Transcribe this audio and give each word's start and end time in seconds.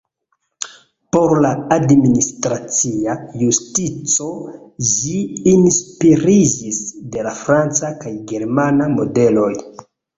Por 1.15 1.33
la 1.45 1.51
administracia 1.75 3.15
justico 3.43 4.31
ĝi 4.95 5.15
inspiriĝis 5.55 6.83
de 7.15 7.29
la 7.31 7.39
franca 7.47 7.97
kaj 8.05 8.19
germana 8.37 8.93
modeloj. 9.01 9.55